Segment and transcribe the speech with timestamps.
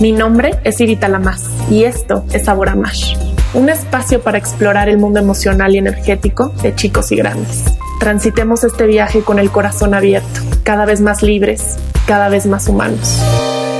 [0.00, 3.16] Mi nombre es Irita Lamas y esto es Sabor Mash,
[3.52, 7.64] un espacio para explorar el mundo emocional y energético de chicos y grandes.
[7.98, 13.18] Transitemos este viaje con el corazón abierto, cada vez más libres, cada vez más humanos.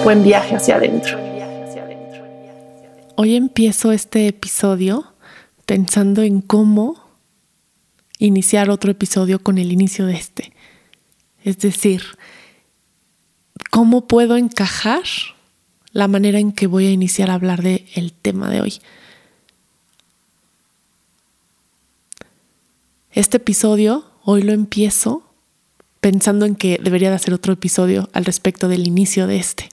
[0.03, 1.17] Buen viaje hacia adentro.
[3.15, 5.05] Hoy empiezo este episodio
[5.67, 6.97] pensando en cómo
[8.19, 10.53] iniciar otro episodio con el inicio de este.
[11.45, 12.03] Es decir,
[13.71, 15.05] ¿cómo puedo encajar
[15.93, 18.81] la manera en que voy a iniciar a hablar del el tema de hoy?
[23.13, 25.23] Este episodio hoy lo empiezo
[26.01, 29.69] pensando en que debería de hacer otro episodio al respecto del inicio de este.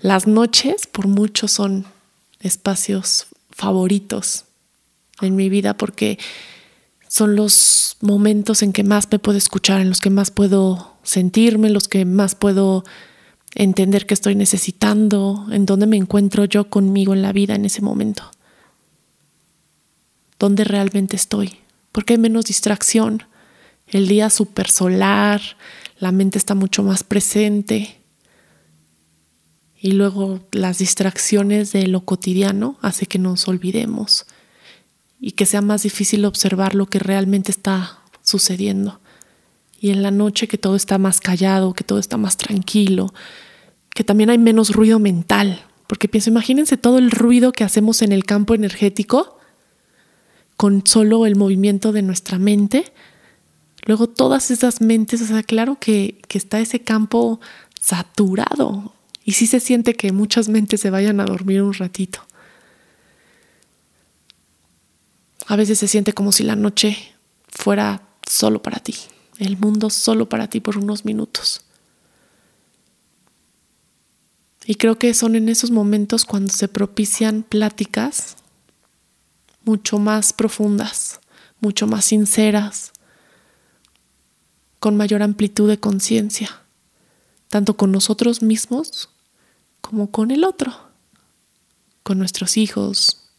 [0.00, 1.86] Las noches por mucho son
[2.40, 4.44] espacios favoritos
[5.20, 6.18] en mi vida porque
[7.08, 11.68] son los momentos en que más me puedo escuchar, en los que más puedo sentirme,
[11.68, 12.84] en los que más puedo
[13.54, 17.82] entender que estoy necesitando, en dónde me encuentro yo conmigo en la vida en ese
[17.82, 18.30] momento.
[20.38, 21.58] Dónde realmente estoy.
[21.92, 23.22] Porque hay menos distracción.
[23.86, 25.40] El día súper solar,
[25.98, 28.00] la mente está mucho más presente.
[29.80, 34.26] Y luego las distracciones de lo cotidiano hace que nos olvidemos
[35.20, 39.00] y que sea más difícil observar lo que realmente está sucediendo.
[39.84, 43.12] Y en la noche que todo está más callado, que todo está más tranquilo,
[43.90, 45.62] que también hay menos ruido mental.
[45.86, 49.38] Porque pienso, imagínense todo el ruido que hacemos en el campo energético
[50.56, 52.94] con solo el movimiento de nuestra mente.
[53.84, 57.38] Luego todas esas mentes, o sea, claro que, que está ese campo
[57.78, 58.94] saturado.
[59.22, 62.20] Y sí se siente que muchas mentes se vayan a dormir un ratito.
[65.46, 66.96] A veces se siente como si la noche
[67.48, 68.94] fuera solo para ti,
[69.38, 71.62] el mundo solo para ti por unos minutos.
[74.66, 78.36] Y creo que son en esos momentos cuando se propician pláticas
[79.64, 81.20] mucho más profundas,
[81.60, 82.92] mucho más sinceras,
[84.78, 86.62] con mayor amplitud de conciencia,
[87.48, 89.10] tanto con nosotros mismos
[89.80, 90.74] como con el otro,
[92.02, 93.30] con nuestros hijos,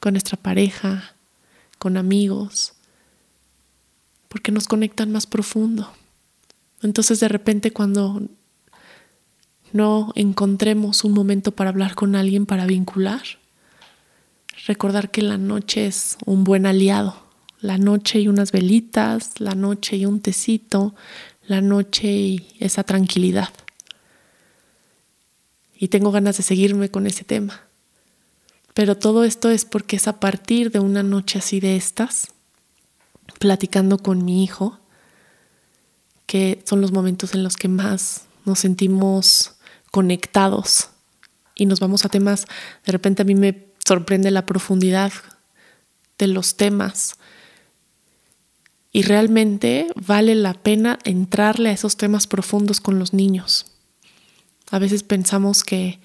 [0.00, 1.14] con nuestra pareja,
[1.78, 2.74] con amigos,
[4.34, 5.92] porque nos conectan más profundo.
[6.82, 8.20] Entonces de repente cuando
[9.72, 13.22] no encontremos un momento para hablar con alguien, para vincular,
[14.66, 17.16] recordar que la noche es un buen aliado.
[17.60, 20.96] La noche y unas velitas, la noche y un tecito,
[21.46, 23.50] la noche y esa tranquilidad.
[25.78, 27.60] Y tengo ganas de seguirme con ese tema.
[28.74, 32.33] Pero todo esto es porque es a partir de una noche así de estas,
[33.38, 34.78] platicando con mi hijo,
[36.26, 39.52] que son los momentos en los que más nos sentimos
[39.90, 40.88] conectados
[41.54, 42.46] y nos vamos a temas,
[42.84, 45.12] de repente a mí me sorprende la profundidad
[46.18, 47.16] de los temas
[48.92, 53.66] y realmente vale la pena entrarle a esos temas profundos con los niños.
[54.70, 56.00] A veces pensamos que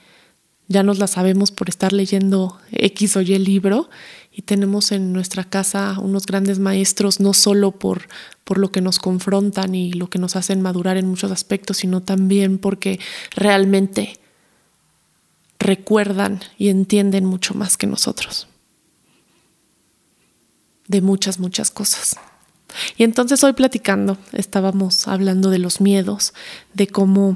[0.68, 3.90] ya nos la sabemos por estar leyendo X o Y libro
[4.39, 8.07] y tenemos en nuestra casa unos grandes maestros, no solo por,
[8.45, 12.00] por lo que nos confrontan y lo que nos hacen madurar en muchos aspectos, sino
[12.00, 13.01] también porque
[13.35, 14.17] realmente
[15.59, 18.47] recuerdan y entienden mucho más que nosotros
[20.88, 22.16] de muchas, muchas cosas.
[22.95, 26.33] Y entonces hoy platicando, estábamos hablando de los miedos,
[26.73, 27.35] de cómo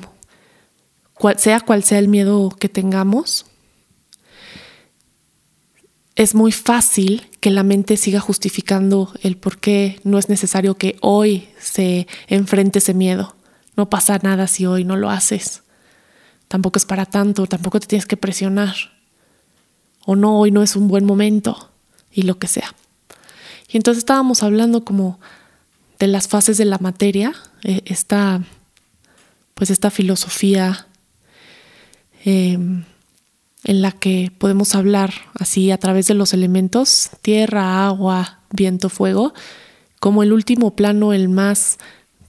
[1.36, 3.46] sea cual sea el miedo que tengamos,
[6.16, 10.98] es muy fácil que la mente siga justificando el por qué no es necesario que
[11.02, 13.36] hoy se enfrente ese miedo.
[13.76, 15.64] No pasa nada si hoy no lo haces.
[16.48, 18.76] Tampoco es para tanto, tampoco te tienes que presionar.
[20.06, 21.72] O no, hoy no es un buen momento
[22.12, 22.76] y lo que sea.
[23.70, 25.20] Y entonces estábamos hablando como
[25.98, 27.34] de las fases de la materia,
[27.64, 28.44] eh, esta,
[29.56, 30.88] pues esta filosofía
[32.26, 32.86] Em,
[33.64, 39.34] en la que podemos hablar así a través de los elementos, tierra, agua, viento, fuego,
[40.00, 41.78] como el último plano, el más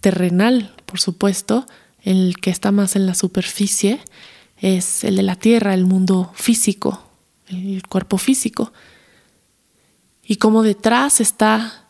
[0.01, 1.67] terrenal, por supuesto,
[2.03, 4.01] el que está más en la superficie,
[4.59, 7.03] es el de la tierra, el mundo físico,
[7.49, 8.73] el cuerpo físico.
[10.23, 11.89] Y como detrás está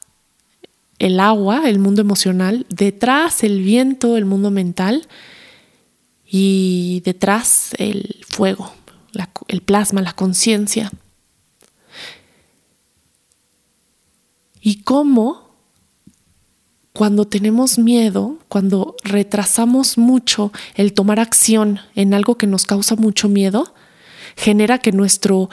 [0.98, 5.06] el agua, el mundo emocional, detrás el viento, el mundo mental,
[6.26, 8.72] y detrás el fuego,
[9.48, 10.90] el plasma, la conciencia.
[14.60, 15.44] Y cómo
[16.94, 23.28] cuando tenemos miedo, cuando retrasamos mucho el tomar acción en algo que nos causa mucho
[23.28, 23.74] miedo,
[24.36, 25.50] genera que nuestro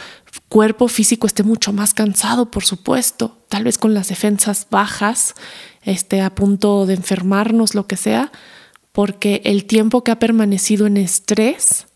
[0.50, 5.34] cuerpo físico esté mucho más cansado, por supuesto, tal vez con las defensas bajas,
[5.82, 8.32] esté a punto de enfermarnos, lo que sea,
[8.92, 11.88] porque el tiempo que ha permanecido en estrés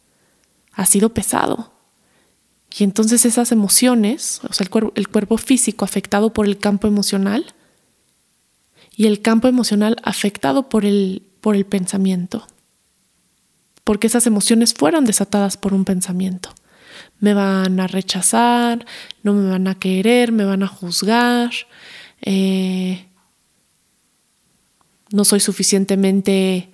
[0.76, 1.72] ha sido pesado.
[2.78, 7.56] Y entonces esas emociones, o sea, el, el cuerpo físico afectado por el campo emocional,
[8.96, 12.48] y el campo emocional afectado por el, por el pensamiento,
[13.84, 16.50] porque esas emociones fueron desatadas por un pensamiento.
[17.20, 18.86] Me van a rechazar,
[19.22, 21.52] no me van a querer, me van a juzgar,
[22.22, 23.06] eh,
[25.12, 26.72] no soy suficientemente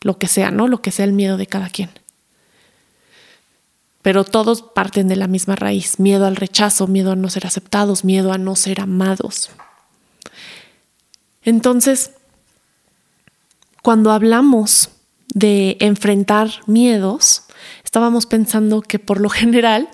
[0.00, 0.68] lo que sea, ¿no?
[0.68, 1.90] Lo que sea el miedo de cada quien.
[4.06, 8.04] Pero todos parten de la misma raíz, miedo al rechazo, miedo a no ser aceptados,
[8.04, 9.50] miedo a no ser amados.
[11.42, 12.12] Entonces,
[13.82, 14.90] cuando hablamos
[15.34, 17.46] de enfrentar miedos,
[17.82, 19.88] estábamos pensando que por lo general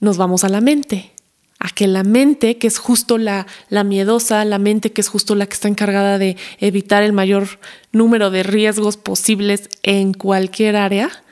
[0.00, 1.12] nos vamos a la mente,
[1.58, 5.34] a que la mente, que es justo la, la, miedosa, la mente que es justo
[5.34, 7.60] la que está encargada de evitar el mayor
[7.92, 11.22] número de riesgos posibles en cualquier área,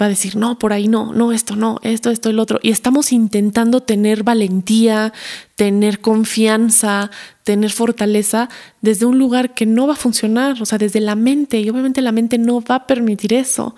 [0.00, 2.58] va a decir, no, por ahí no, no, esto no, esto, esto, el otro.
[2.62, 5.12] Y estamos intentando tener valentía,
[5.56, 7.10] tener confianza,
[7.44, 8.48] tener fortaleza
[8.80, 11.60] desde un lugar que no va a funcionar, o sea, desde la mente.
[11.60, 13.74] Y obviamente la mente no va a permitir eso.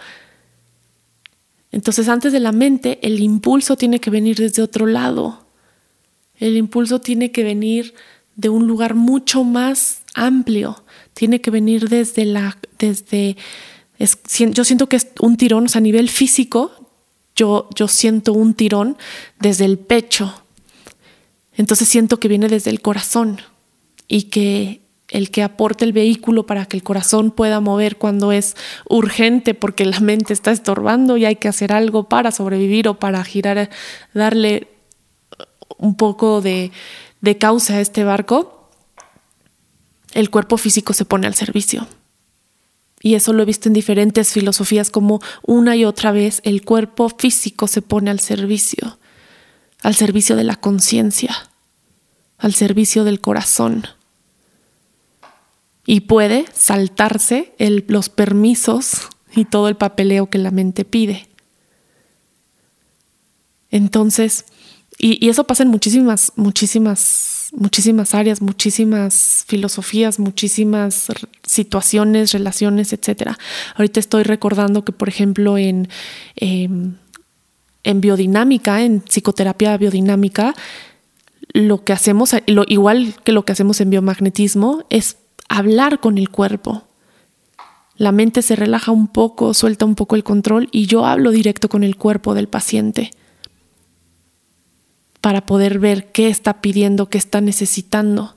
[1.73, 5.47] Entonces, antes de la mente, el impulso tiene que venir desde otro lado.
[6.39, 7.95] El impulso tiene que venir
[8.37, 10.83] de un lugar mucho más amplio.
[11.15, 13.37] Tiene que venir desde la, desde
[14.01, 16.73] yo siento que es un tirón, o sea, a nivel físico,
[17.37, 18.97] yo, yo siento un tirón
[19.39, 20.43] desde el pecho.
[21.55, 23.41] Entonces siento que viene desde el corazón
[24.09, 28.57] y que el que aporte el vehículo para que el corazón pueda mover cuando es
[28.89, 33.23] urgente porque la mente está estorbando y hay que hacer algo para sobrevivir o para
[33.25, 33.71] girar,
[34.15, 34.69] darle
[35.79, 36.71] un poco de,
[37.21, 38.71] de causa a este barco,
[40.13, 41.87] el cuerpo físico se pone al servicio.
[43.03, 47.09] Y eso lo he visto en diferentes filosofías, como una y otra vez el cuerpo
[47.09, 48.99] físico se pone al servicio,
[49.83, 51.35] al servicio de la conciencia,
[52.37, 53.87] al servicio del corazón.
[55.87, 61.27] Y puede saltarse los permisos y todo el papeleo que la mente pide.
[63.71, 64.45] Entonces,
[64.99, 71.07] y, y eso pasa en muchísimas, muchísimas muchísimas áreas, muchísimas filosofías, muchísimas
[71.43, 73.39] situaciones, relaciones, etcétera.
[73.77, 75.89] Ahorita estoy recordando que, por ejemplo, en,
[76.37, 76.95] em,
[77.83, 80.55] en biodinámica, en psicoterapia biodinámica,
[81.53, 85.17] lo que hacemos, lo, igual que lo que hacemos en biomagnetismo, es
[85.49, 86.85] hablar con el cuerpo.
[87.97, 91.69] La mente se relaja un poco, suelta un poco el control y yo hablo directo
[91.69, 93.11] con el cuerpo del paciente
[95.21, 98.37] para poder ver qué está pidiendo, qué está necesitando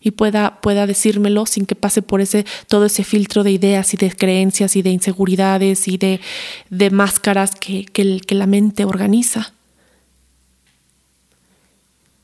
[0.00, 3.96] y pueda, pueda decírmelo sin que pase por ese, todo ese filtro de ideas y
[3.96, 6.20] de creencias y de inseguridades y de,
[6.70, 9.52] de máscaras que, que, que la mente organiza.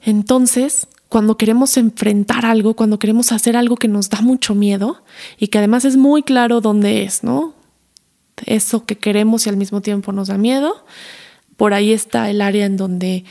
[0.03, 5.03] Entonces, cuando queremos enfrentar algo, cuando queremos hacer algo que nos da mucho miedo
[5.39, 7.55] y que además es muy claro dónde es, ¿no?
[8.47, 10.85] Eso que queremos y al mismo tiempo nos da miedo,
[11.57, 13.25] por ahí está el área en donde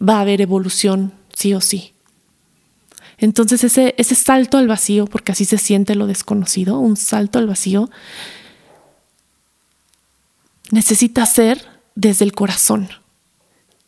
[0.00, 1.92] va a haber evolución sí o sí.
[3.18, 7.46] Entonces ese, ese salto al vacío, porque así se siente lo desconocido, un salto al
[7.46, 7.90] vacío,
[10.70, 12.88] necesita ser desde el corazón.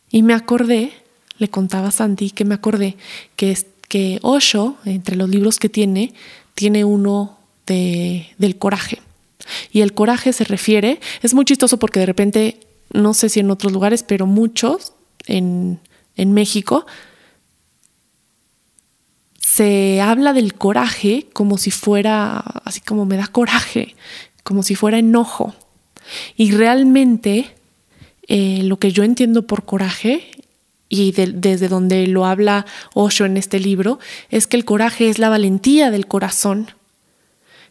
[0.09, 0.93] Y me acordé,
[1.37, 2.97] le contaba a Sandy que me acordé
[3.35, 3.55] que,
[3.87, 6.13] que Osho, entre los libros que tiene,
[6.55, 7.37] tiene uno
[7.67, 8.99] de, del coraje.
[9.71, 12.59] Y el coraje se refiere, es muy chistoso porque de repente,
[12.91, 14.93] no sé si en otros lugares, pero muchos
[15.27, 15.79] en,
[16.15, 16.85] en México,
[19.39, 23.95] se habla del coraje como si fuera, así como me da coraje,
[24.43, 25.53] como si fuera enojo.
[26.35, 27.55] Y realmente
[28.27, 30.31] eh, lo que yo entiendo por coraje,
[30.87, 33.99] y desde donde lo habla Osho en este libro,
[34.29, 36.71] es que el coraje es la valentía del corazón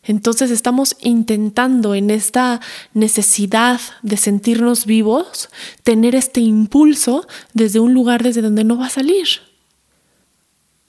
[0.02, 2.60] entonces estamos intentando en esta
[2.94, 5.50] necesidad de sentirnos vivos,
[5.82, 9.26] tener este impulso desde un lugar desde donde no va a salir.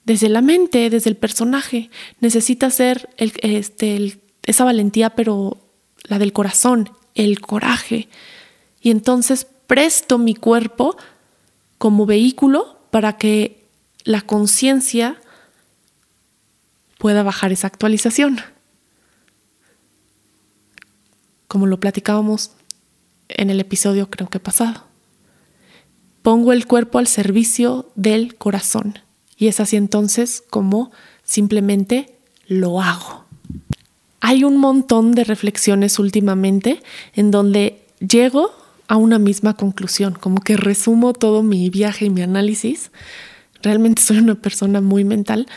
[0.05, 1.89] Desde la mente, desde el personaje.
[2.19, 5.57] Necesita ser este, esa valentía, pero
[6.03, 8.07] la del corazón, el coraje.
[8.81, 10.97] Y entonces presto mi cuerpo
[11.77, 13.65] como vehículo para que
[14.03, 15.21] la conciencia
[16.97, 18.39] pueda bajar esa actualización.
[21.49, 22.51] Como lo platicábamos
[23.27, 24.83] en el episodio creo que pasado.
[26.21, 28.99] Pongo el cuerpo al servicio del corazón
[29.35, 30.91] y es así entonces como
[31.23, 32.15] simplemente
[32.47, 33.25] lo hago.
[34.21, 36.83] Hay un montón de reflexiones últimamente
[37.15, 38.51] en donde llego
[38.87, 42.91] a una misma conclusión, como que resumo todo mi viaje y mi análisis.
[43.63, 45.47] Realmente soy una persona muy mental,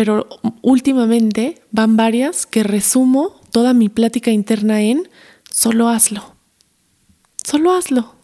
[0.00, 0.26] pero
[0.62, 5.10] últimamente van varias que resumo toda mi plática interna en
[5.50, 6.36] solo hazlo.
[7.44, 8.14] Solo hazlo.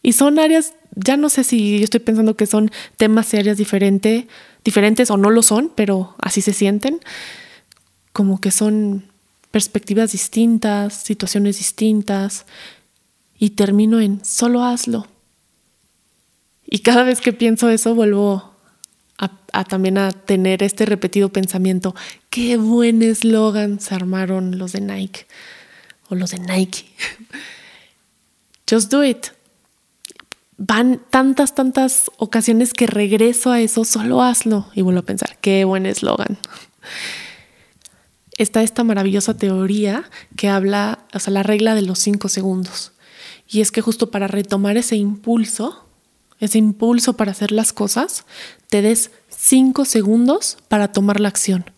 [0.00, 3.56] Y son áreas, ya no sé si yo estoy pensando que son temas y áreas
[3.56, 4.26] diferentes,
[4.64, 7.00] diferentes o no lo son, pero así se sienten
[8.12, 9.02] como que son
[9.50, 12.46] perspectivas distintas, situaciones distintas,
[13.40, 15.08] y termino en solo hazlo.
[16.64, 18.53] Y cada vez que pienso eso vuelvo
[19.18, 21.94] a, también a tener este repetido pensamiento,
[22.30, 25.26] qué buen eslogan se armaron los de Nike
[26.08, 26.86] o los de Nike.
[28.70, 29.26] Just do it.
[30.56, 35.64] Van tantas, tantas ocasiones que regreso a eso, solo hazlo y vuelvo a pensar, qué
[35.64, 36.38] buen eslogan
[38.38, 40.04] está esta maravillosa teoría
[40.36, 42.92] que habla, o sea, la regla de los cinco segundos.
[43.48, 45.83] Y es que justo para retomar ese impulso,
[46.44, 48.24] ese impulso para hacer las cosas,
[48.68, 51.70] te des cinco segundos para tomar la acción.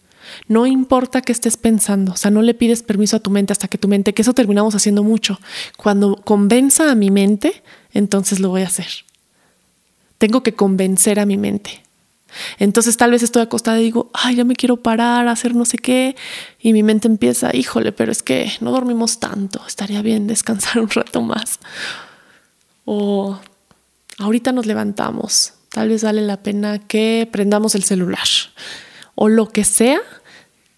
[0.48, 3.68] No importa qué estés pensando, o sea, no le pides permiso a tu mente hasta
[3.68, 5.38] que tu mente, que eso terminamos haciendo mucho.
[5.76, 8.88] Cuando convenza a mi mente, entonces lo voy a hacer.
[10.18, 11.82] Tengo que convencer a mi mente.
[12.58, 15.78] Entonces tal vez estoy acostada y digo, ay, ya me quiero parar, hacer no sé
[15.78, 16.16] qué,
[16.60, 20.90] y mi mente empieza, híjole, pero es que no dormimos tanto, estaría bien descansar un
[20.90, 21.60] rato más.
[22.84, 23.38] O
[24.18, 28.26] ahorita nos levantamos, tal vez vale la pena que prendamos el celular.
[29.14, 30.00] O lo que sea,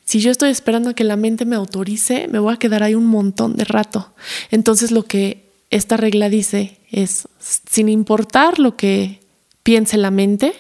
[0.05, 2.95] si yo estoy esperando a que la mente me autorice, me voy a quedar ahí
[2.95, 4.13] un montón de rato.
[4.51, 9.21] Entonces lo que esta regla dice es, sin importar lo que
[9.63, 10.55] piense la mente,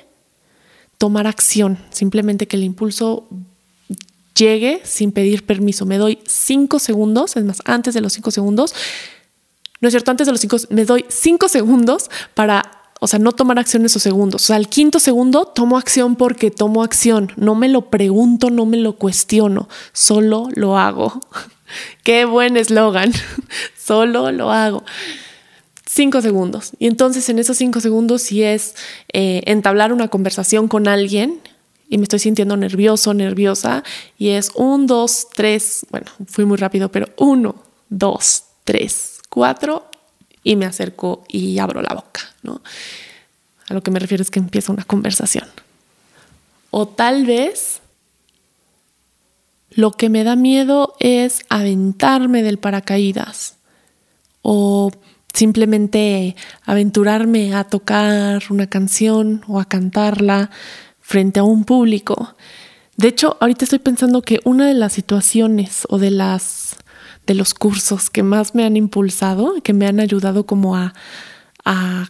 [0.99, 3.28] tomar acción, simplemente que el impulso
[4.35, 5.87] llegue sin pedir permiso.
[5.87, 8.75] Me doy cinco segundos, es más, antes de los cinco segundos,
[9.80, 13.32] no es cierto, antes de los cinco, me doy cinco segundos para, o sea, no
[13.32, 14.42] tomar acción esos segundos.
[14.42, 17.32] O sea, al quinto segundo tomo acción porque tomo acción.
[17.37, 21.20] No me lo pregunto, no me lo cuestiono, solo lo hago.
[22.02, 23.12] Qué buen eslogan,
[23.78, 24.85] solo lo hago
[25.99, 26.73] cinco segundos.
[26.78, 28.76] Y entonces en esos cinco segundos, si es
[29.12, 31.40] eh, entablar una conversación con alguien
[31.88, 33.82] y me estoy sintiendo nervioso, nerviosa,
[34.18, 37.56] y es un, dos, tres, bueno, fui muy rápido, pero uno,
[37.88, 39.88] dos, tres, cuatro,
[40.42, 42.62] y me acerco y abro la boca, ¿no?
[43.68, 45.47] A lo que me refiero es que empieza una conversación.
[46.70, 47.80] O tal vez
[49.70, 53.56] lo que me da miedo es aventarme del paracaídas
[54.42, 54.90] o
[55.35, 60.50] simplemente aventurarme a tocar una canción o a cantarla
[61.00, 62.35] frente a un público.
[62.97, 66.67] De hecho, ahorita estoy pensando que una de las situaciones o de las
[67.28, 70.94] de los cursos que más me han impulsado, que me han ayudado como a,
[71.64, 72.08] a,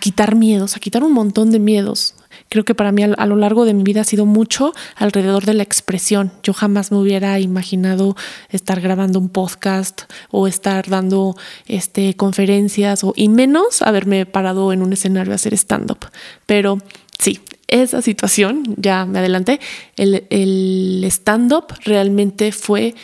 [0.00, 2.16] quitar miedos, a quitar un montón de miedos,
[2.48, 5.54] creo que para mí a, lo largo de mi vida ha sido mucho alrededor de
[5.54, 6.32] la expresión.
[6.42, 8.16] Yo jamás me hubiera imaginado
[8.50, 14.82] estar grabando un podcast o estar dando este, conferencias o, y menos haberme parado en
[14.82, 16.06] un escenario a hacer stand-up.
[16.46, 16.78] Pero
[17.20, 19.60] sí, esa situación, ya me adelanté,
[19.96, 22.96] el, el stand-up realmente fue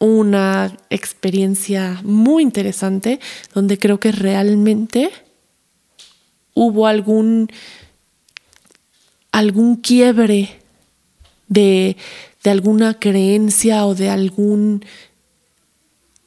[0.00, 3.20] una experiencia muy interesante
[3.54, 5.10] donde creo que realmente
[6.54, 7.48] hubo algún
[9.30, 10.58] algún quiebre
[11.46, 11.96] de,
[12.42, 14.84] de alguna creencia o de algún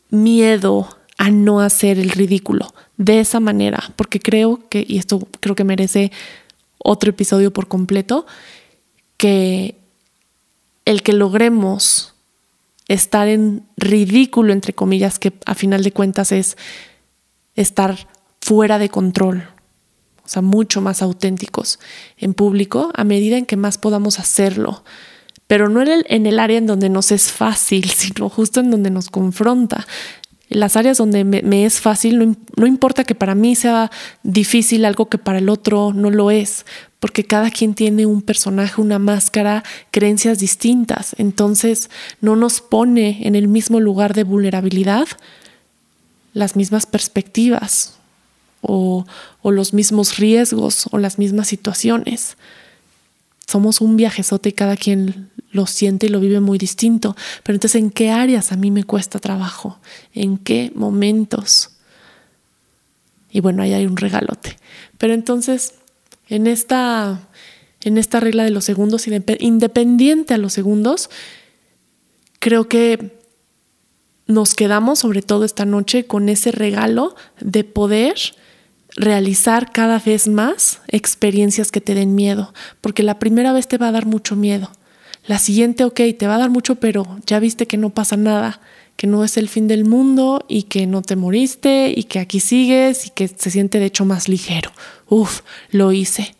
[0.09, 0.87] miedo
[1.17, 5.63] a no hacer el ridículo de esa manera, porque creo que, y esto creo que
[5.63, 6.11] merece
[6.77, 8.25] otro episodio por completo,
[9.17, 9.75] que
[10.85, 12.12] el que logremos
[12.87, 16.57] estar en ridículo, entre comillas, que a final de cuentas es
[17.55, 18.07] estar
[18.41, 19.47] fuera de control,
[20.25, 21.79] o sea, mucho más auténticos
[22.17, 24.83] en público a medida en que más podamos hacerlo.
[25.47, 28.71] Pero no en el, en el área en donde nos es fácil, sino justo en
[28.71, 29.85] donde nos confronta.
[30.53, 33.91] Las áreas donde me, es fácil, no, no importa que para mí sea
[34.23, 36.65] difícil algo que para el otro no lo es,
[36.99, 41.15] porque cada quien tiene un personaje, una máscara, creencias distintas.
[41.17, 41.89] Entonces
[42.21, 45.07] no nos pone en el mismo lugar de vulnerabilidad
[46.33, 47.95] las mismas perspectivas
[48.61, 49.05] o,
[49.43, 52.37] los mismos riesgos o las mismas situaciones.
[53.45, 57.15] Somos un viajezote y cada quien lo siente y lo vive muy distinto.
[57.43, 59.79] Pero entonces, ¿en qué áreas a mí me cuesta trabajo?
[60.13, 61.69] ¿En qué momentos?
[63.31, 64.57] Y bueno, ahí hay un regalote.
[64.97, 65.75] Pero entonces,
[66.27, 67.21] en esta,
[67.81, 71.09] en esta regla de los segundos, independiente a los segundos,
[72.39, 73.17] creo que
[74.25, 78.15] nos quedamos, sobre todo esta noche, con ese regalo de poder
[78.95, 83.89] realizar cada vez más experiencias que te den miedo, porque la primera vez te va
[83.89, 84.71] a dar mucho miedo.
[85.25, 88.59] La siguiente, ok, te va a dar mucho, pero ya viste que no pasa nada,
[88.97, 92.39] que no es el fin del mundo y que no te moriste y que aquí
[92.39, 94.71] sigues y que se siente de hecho más ligero.
[95.07, 96.35] Uf, lo hice.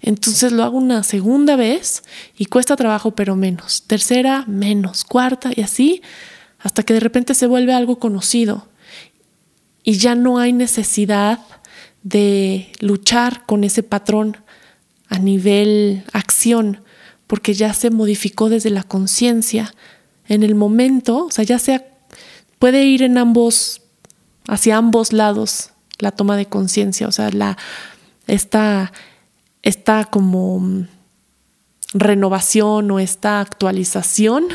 [0.00, 2.02] Entonces lo hago una segunda vez
[2.36, 3.84] y cuesta trabajo, pero menos.
[3.86, 5.04] Tercera, menos.
[5.04, 6.02] Cuarta y así
[6.58, 8.66] hasta que de repente se vuelve algo conocido
[9.82, 11.38] y ya no hay necesidad
[12.02, 14.36] de luchar con ese patrón
[15.08, 16.82] a nivel acción,
[17.28, 19.72] porque ya se modificó desde la conciencia.
[20.26, 21.86] En el momento, o sea, ya sea,
[22.58, 23.82] puede ir en ambos,
[24.48, 27.56] hacia ambos lados la toma de conciencia, o sea, la,
[28.26, 28.92] esta,
[29.62, 30.86] esta como
[31.92, 34.46] renovación o esta actualización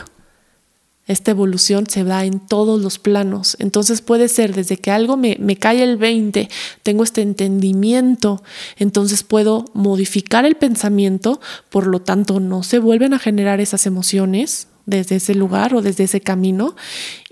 [1.06, 3.58] esta evolución se da en todos los planos.
[3.60, 6.50] Entonces puede ser desde que algo me, cae el 20,
[6.82, 8.42] tengo este entendimiento,
[8.78, 14.68] entonces puedo modificar el pensamiento, por lo tanto no se vuelven a generar esas emociones
[14.86, 16.76] desde ese lugar o desde ese camino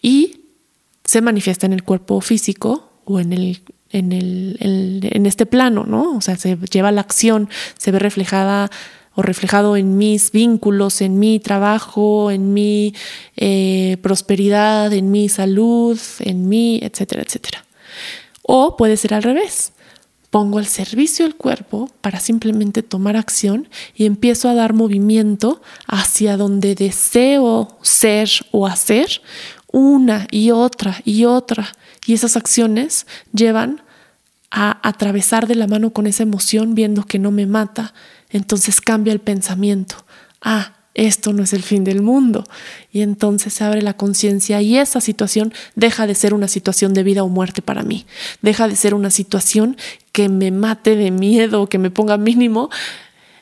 [0.02, 0.42] y
[1.04, 3.62] se manifiesta en el cuerpo físico o en el
[3.94, 4.58] en, el,
[5.12, 6.16] en este plano, ¿no?
[6.16, 8.72] O sea, se lleva la acción, se ve reflejada
[9.16, 12.94] o reflejado en mis vínculos, en mi trabajo, en mi
[13.36, 17.66] eh, prosperidad, en mi salud, en mi, etcétera, etcétera.
[18.42, 19.74] O puede ser al revés.
[20.30, 26.38] Pongo al servicio el cuerpo para simplemente tomar acción y empiezo a dar movimiento hacia
[26.38, 29.22] donde deseo ser o hacer
[29.74, 31.74] una y otra y otra.
[32.06, 33.82] Y esas acciones llevan
[34.52, 37.94] a atravesar de la mano con esa emoción viendo que no me mata,
[38.30, 39.96] entonces cambia el pensamiento.
[40.42, 42.44] Ah, esto no es el fin del mundo.
[42.92, 47.04] Y entonces se abre la conciencia y esa situación deja de ser una situación de
[47.04, 48.06] vida o muerte para mí.
[48.42, 49.78] Deja de ser una situación
[50.12, 52.70] que me mate de miedo, que me ponga mínimo.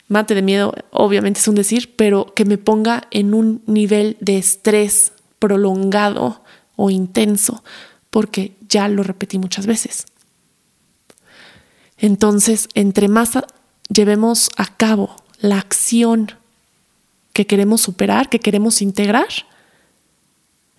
[0.08, 4.38] Mate de miedo, obviamente es un decir, pero que me ponga en un nivel de
[4.38, 6.44] estrés prolongado
[6.76, 7.64] o intenso,
[8.10, 10.06] porque ya lo repetí muchas veces.
[12.00, 13.32] Entonces, entre más
[13.90, 16.32] llevemos a cabo la acción
[17.34, 19.28] que queremos superar, que queremos integrar,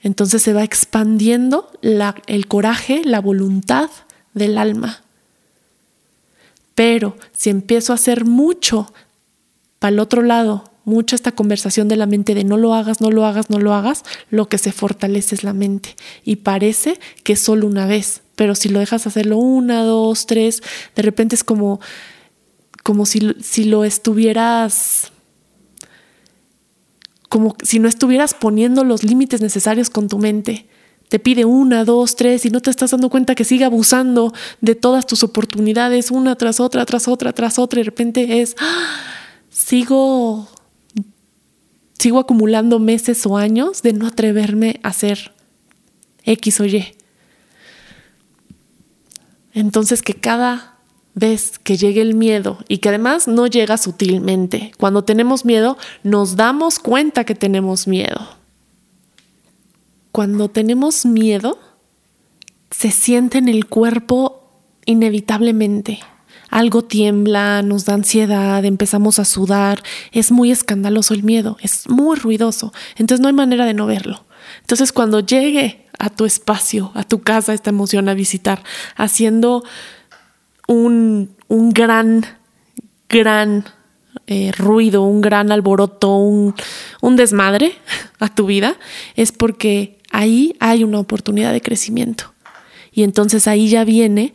[0.02, 3.90] entonces se va expandiendo el coraje, la voluntad
[4.32, 5.02] del alma.
[6.74, 8.92] Pero si empiezo a hacer mucho
[9.78, 13.10] para el otro lado, mucha esta conversación de la mente de no lo hagas, no
[13.10, 15.96] lo hagas, no lo hagas, lo que se fortalece es la mente.
[16.24, 20.62] Y parece que solo una vez, pero si lo dejas hacerlo una, dos, tres,
[20.96, 21.78] de repente es como
[22.82, 25.12] como si, si lo estuvieras,
[27.28, 30.68] como si no estuvieras poniendo los límites necesarios con tu mente.
[31.10, 34.74] Te pide una, dos, tres y no te estás dando cuenta que sigue abusando de
[34.74, 37.80] todas tus oportunidades, una tras otra, tras otra, tras otra.
[37.80, 39.02] Y de repente es, ¡ah!
[39.50, 40.48] sigo,
[41.98, 45.34] sigo acumulando meses o años de no atreverme a hacer
[46.24, 46.99] X o Y.
[49.52, 50.76] Entonces que cada
[51.14, 54.72] ves que llegue el miedo y que además no llega sutilmente.
[54.78, 58.36] Cuando tenemos miedo, nos damos cuenta que tenemos miedo.
[60.12, 61.58] Cuando tenemos miedo,
[62.70, 64.50] se siente en el cuerpo
[64.86, 66.00] inevitablemente.
[66.48, 69.82] Algo tiembla, nos da ansiedad, empezamos a sudar.
[70.10, 72.72] Es muy escandaloso el miedo, es muy ruidoso.
[72.96, 74.24] Entonces no hay manera de no verlo.
[74.62, 78.64] Entonces cuando llegue a tu espacio, a tu casa, esta emoción a visitar,
[78.96, 79.62] haciendo
[80.66, 82.24] un, gran,
[83.08, 83.64] gran
[84.26, 86.54] eh, ruido, un gran alboroto, un,
[87.02, 87.74] un desmadre
[88.18, 88.76] a tu vida,
[89.14, 92.32] es porque ahí hay una oportunidad de crecimiento.
[92.92, 94.32] Y entonces ahí ya viene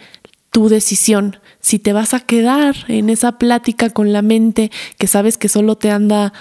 [0.52, 1.40] tu decisión.
[1.62, 5.76] Si te vas a quedar en esa plática con la mente que sabes que solo
[5.78, 6.32] te anda,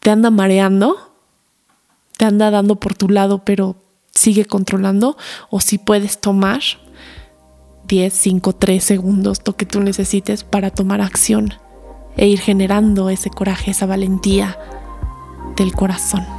[0.00, 1.14] te anda mareando,
[2.18, 3.87] te anda dando por tu lado, pero
[4.18, 5.16] sigue controlando,
[5.50, 6.60] o si puedes tomar
[7.86, 11.54] 10, 5, 3 segundos, lo que tú necesites para tomar acción
[12.16, 14.58] e ir generando ese coraje, esa valentía
[15.56, 16.37] del corazón.